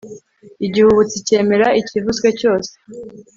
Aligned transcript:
igihubutsi 0.65 1.17
cyemera 1.27 1.67
ikivuzwe 1.81 2.27
cyose 2.39 2.71